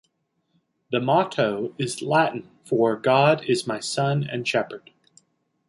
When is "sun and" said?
3.79-4.47